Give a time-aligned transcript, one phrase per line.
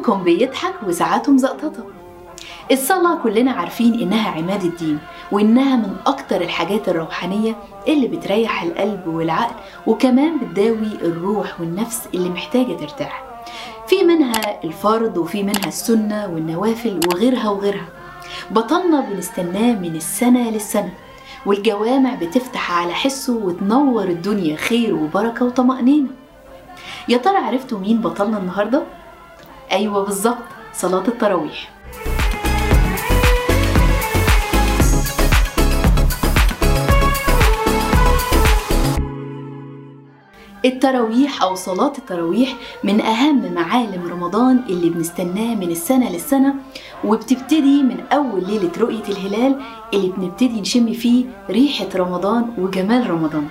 [0.00, 1.84] بعضكم بيضحك وساعاتهم زقططة.
[2.72, 4.98] الصلاة كلنا عارفين إنها عماد الدين
[5.32, 7.56] وإنها من أكتر الحاجات الروحانية
[7.88, 9.54] اللي بتريح القلب والعقل
[9.86, 13.24] وكمان بتداوي الروح والنفس اللي محتاجة ترتاح.
[13.86, 17.88] في منها الفرض وفي منها السنة والنوافل وغيرها وغيرها.
[18.50, 20.92] بطلنا بنستناه من السنة للسنة
[21.46, 26.08] والجوامع بتفتح على حسه وتنور الدنيا خير وبركة وطمأنينة.
[27.08, 28.82] يا ترى عرفتوا مين بطلنا النهاردة؟
[29.72, 30.36] أيوة بالظبط.
[30.72, 31.70] صلاة التراويح.
[40.64, 46.54] التراويح أو صلاة التراويح من أهم معالم رمضان اللي بنستناه من السنة للسنة
[47.04, 49.60] وبتبتدي من أول ليلة رؤية الهلال
[49.94, 53.48] اللي بنبتدي نشم فيه ريحة رمضان وجمال رمضان.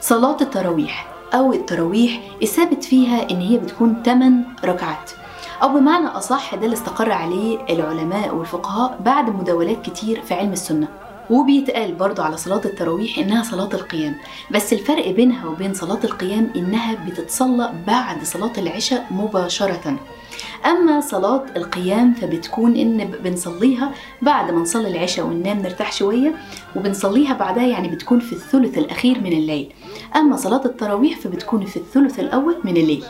[0.00, 5.10] صلاة التراويح أو التراويح الثابت فيها إن هي بتكون 8 ركعات.
[5.62, 10.88] أو بمعنى أصح ده اللي استقر عليه العلماء والفقهاء بعد مداولات كتير في علم السنة.
[11.30, 14.14] وبيتقال برضو على صلاة التراويح إنها صلاة القيام.
[14.50, 19.96] بس الفرق بينها وبين صلاة القيام إنها بتتصلى بعد صلاة العشاء مباشرة.
[20.66, 26.34] أما صلاة القيام فبتكون إن بنصليها بعد ما نصلي العشاء وننام نرتاح شوية
[26.76, 29.72] وبنصليها بعدها يعني بتكون في الثلث الأخير من الليل.
[30.16, 33.04] أما صلاة التراويح فبتكون في الثلث الأول من الليل.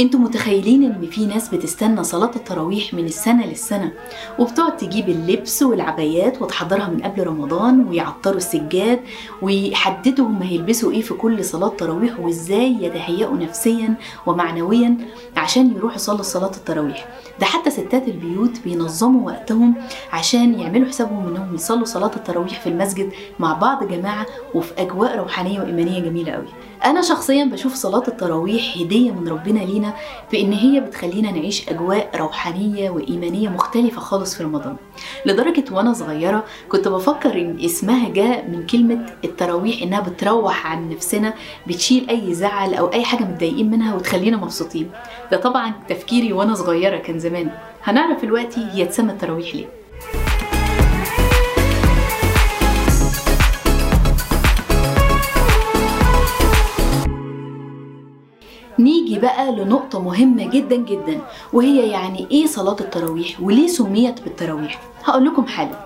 [0.00, 3.92] أنتوا متخيلين ان في ناس بتستنى صلاة التراويح من السنة للسنة
[4.38, 9.00] وبتقعد تجيب اللبس والعبايات وتحضرها من قبل رمضان ويعطروا السجاد
[9.42, 13.94] ويحددوا هم هيلبسوا إيه في كل صلاة تراويح وازاي يتهيئوا نفسيا
[14.26, 14.96] ومعنويا
[15.36, 17.08] عشان يروحوا يصلوا صلاة التراويح.
[17.40, 19.74] ده حتى ستات البيوت بينظموا وقتهم
[20.12, 25.60] عشان يعملوا حسابهم انهم يصلوا صلاة التراويح في المسجد مع بعض جماعة وفي أجواء روحانية
[25.60, 26.46] وإيمانية جميلة قوي.
[26.84, 29.83] أنا شخصيا بشوف صلاة التراويح هدية من ربنا لينا
[30.32, 34.76] بإن هي بتخلينا نعيش أجواء روحانية وإيمانية مختلفة خالص في رمضان.
[35.26, 41.34] لدرجة وأنا صغيرة كنت بفكر إن اسمها جاء من كلمة التراويح إنها بتروح عن نفسنا
[41.66, 44.90] بتشيل أي زعل أو أي حاجة متضايقين منها وتخلينا مبسوطين.
[45.32, 47.50] ده طبعا تفكيري وأنا صغيرة كان زمان.
[47.82, 49.66] هنعرف دلوقتي هي تسمى التراويح ليه.
[59.24, 61.20] بقى لنقطة مهمة جدا جدا
[61.52, 65.84] وهي يعني إيه صلاة التراويح؟ وليه سميت بالتراويح؟ هقول لكم حالا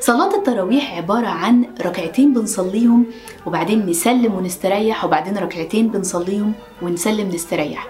[0.00, 3.06] صلاة التراويح عبارة عن ركعتين بنصليهم
[3.46, 7.86] وبعدين نسلم ونستريح وبعدين ركعتين بنصليهم ونسلم نستريح.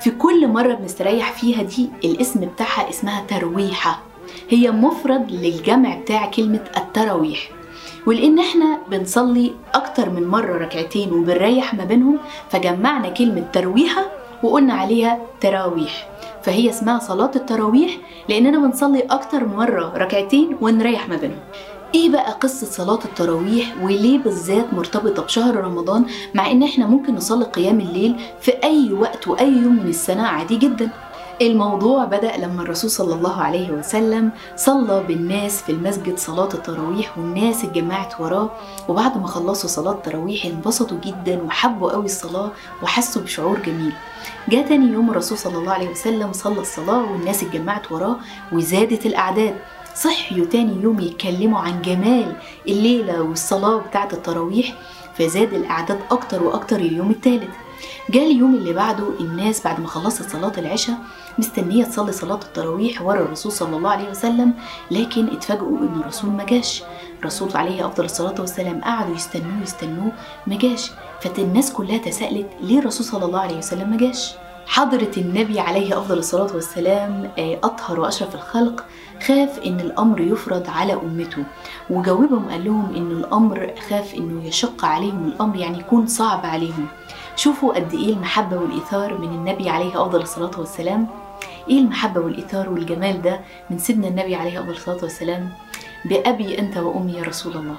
[0.00, 4.02] في كل مرة بنستريح فيها دي الاسم بتاعها اسمها ترويحة.
[4.48, 7.50] هي مفرد للجمع بتاع كلمة التراويح.
[8.06, 12.18] ولان إحنا بنصلي أكتر من مرة ركعتين وبنريح ما بينهم
[12.50, 14.02] فجمعنا كلمة ترويحة
[14.42, 16.08] وقلنا عليها تراويح.
[16.42, 17.96] فهي اسمها صلاة التراويح
[18.28, 21.38] لأننا بنصلي أكتر من مرة ركعتين ونريح ما بينهم.
[21.94, 27.44] إيه بقى قصة صلاة التراويح وليه بالذات مرتبطة بشهر رمضان مع ان إحنا ممكن نصلي
[27.44, 30.90] قيام الليل في اي وقت واي يوم من السنة؟ عادي جدا.
[31.40, 37.64] الموضوع بدأ لما الرسول صلى الله عليه وسلم صلى بالناس في المسجد صلاة التراويح والناس
[37.64, 38.50] اتجمعت وراه
[38.88, 42.50] وبعد ما خلصوا صلاة التراويح انبسطوا جدا وحبوا قوي الصلاة
[42.82, 43.92] وحسوا بشعور جميل.
[44.48, 48.16] جاء تاني يوم الرسول صلى الله عليه وسلم صلى الصلاة والناس اتجمعت وراه
[48.52, 49.54] وزادت الأعداد.
[49.94, 52.36] صحيوا تاني يوم يتكلموا عن جمال
[52.68, 54.74] الليلة والصلاة بتاعة التراويح
[55.18, 57.50] فزاد الأعداد أكتر وأكتر اليوم الثالث
[58.10, 60.96] جاء اليوم اللي بعده الناس بعد ما خلصت صلاة العشاء
[61.38, 64.54] مستنية تصلي صلاة التراويح ورا الرسول صلى الله عليه وسلم
[64.90, 66.82] لكن اتفاجئوا إن الرسول ما جاش.
[67.20, 70.12] الرسول عليه أفضل الصلاة والسلام قعدوا يستنوه يستنوه
[70.46, 70.90] ما جاش.
[71.20, 74.34] فالناس كلها تساءلت ليه الرسول صلى الله عليه وسلم ما جاش؟
[74.66, 78.84] حضرة النبي عليه أفضل الصلاة والسلام أطهر وأشرف الخلق
[79.26, 81.44] خاف إن الأمر يفرض على أمته.
[81.90, 86.86] وجاوبهم قال لهم إن الأمر خاف إنه يشق عليهم الأمر يعني يكون صعب عليهم.
[87.40, 91.06] شوفوا قد إيه المحبة والإيثار من النبي عليه أفضل الصلاة والسلام.
[91.68, 93.40] إيه المحبة والإيثار والجمال ده
[93.70, 95.48] من سيدنا النبي عليه أفضل الصلاة والسلام؟
[96.04, 97.76] بأبي أنت وأمي يا رسول الله.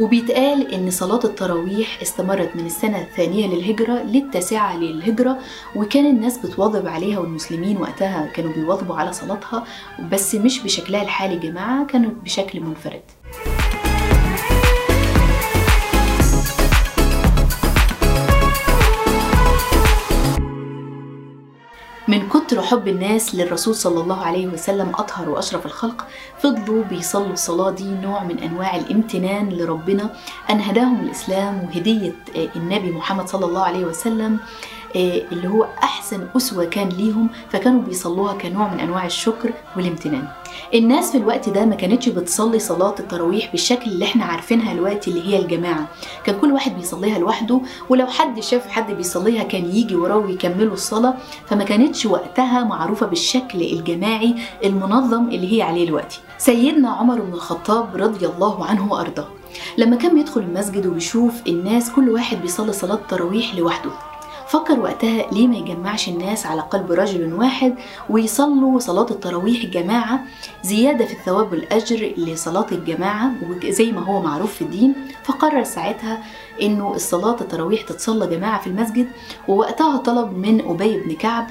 [0.00, 5.38] وبيتقال إن صلاة التراويح استمرت من السنة الثانية للهجرة للتاسعة للهجرة
[5.76, 9.64] وكان الناس بتواظب عليها والمسلمين وقتها كانوا بيواظبوا على صلاتها
[10.12, 13.02] بس مش بشكلها الحالي جماعة كانوا بشكل منفرد.
[22.08, 26.06] من كتر حب الناس للرسول صلى الله عليه وسلم أطهر وأشرف الخلق
[26.42, 30.10] فضلوا بيصلوا الصلاة دي نوع من أنواع الامتنان لربنا
[30.50, 32.12] أن هداهم الإسلام وهدية
[32.56, 34.38] النبي محمد صلى الله عليه وسلم
[34.96, 40.28] اللي هو أحسن أسوة كان ليهم فكانوا بيصلوها كنوع من أنواع الشكر والامتنان.
[40.74, 45.28] الناس في الوقت ده ما كانتش بتصلي صلاة التراويح بالشكل اللي إحنا عارفينها دلوقتي اللي
[45.28, 45.86] هي الجماعة.
[46.24, 51.14] كان كل واحد بيصليها لوحده ولو حد شاف حد بيصليها كان يجي وراه ويكملوا الصلاة.
[51.46, 54.34] فما كانتش وقتها معروفة بالشكل الجماعي
[54.64, 56.20] المنظم اللي هي عليه دلوقتي.
[56.38, 59.28] سيدنا عمر بن الخطاب رضي الله عنه وأرضاه.
[59.78, 63.90] لما كان بيدخل المسجد وبيشوف الناس كل واحد بيصلي صلاة التراويح لوحده.
[64.48, 67.74] فكر وقتها ليه ما يجمعش الناس على قلب رجل واحد
[68.10, 70.24] ويصلوا صلاة التراويح جماعة
[70.62, 73.32] زيادة في الثواب والأجر لصلاة الجماعة
[73.64, 74.94] زي ما هو معروف في الدين.
[75.24, 76.22] فقرر ساعتها
[76.62, 79.08] إنه الصلاة التراويح تتصلى جماعة في المسجد
[79.48, 81.46] ووقتها طلب من أبي بن كعب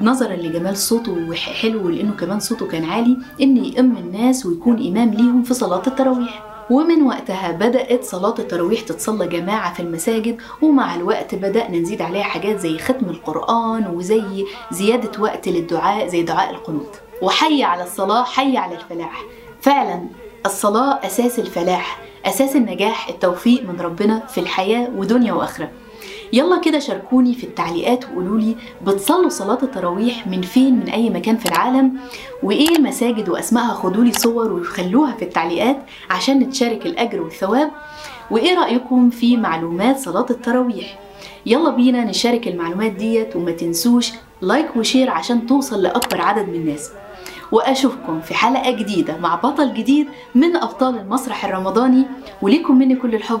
[0.00, 5.42] نظرا لجمال صوته حلو ولأنه كمان صوته كان عالي إن يأم الناس ويكون إمام ليهم
[5.42, 6.55] في صلاة التراويح.
[6.70, 12.58] ومن وقتها بدأت صلاة التراويح تتصلى جماعة في المساجد ومع الوقت بدأنا نزيد عليها حاجات
[12.60, 17.00] زي ختم القرآن وزي زيادة وقت للدعاء زي دعاء القنوت.
[17.22, 19.22] وحي على الصلاة حي على الفلاح.
[19.60, 20.06] فعلا
[20.46, 25.70] الصلاة أساس الفلاح أساس النجاح التوفيق من ربنا في الحياة ودنيا وآخرة.
[26.32, 28.56] يلا كده شاركوني في التعليقات وقولوا لي
[28.86, 31.96] بتصلوا صلاة التراويح من فين من أي مكان في العالم؟
[32.42, 35.76] وإيه المساجد وأسمائها؟ خدوا لي صور وخلوها في التعليقات
[36.10, 37.70] عشان نتشارك الأجر والثواب.
[38.30, 40.98] وإيه رأيكم في معلومات صلاة التراويح؟
[41.46, 44.12] يلا بينا نشارك المعلومات ديت وما تنسوش
[44.42, 46.90] like و share عشان توصل لأكبر عدد من الناس.
[47.52, 52.04] وأشوفكم في حلقة جديدة مع بطل جديد من أبطال المسرح الرمضاني.
[52.42, 53.40] وليكم مني كل الحب.